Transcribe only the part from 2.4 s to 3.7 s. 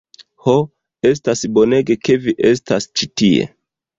estas ĉi tie.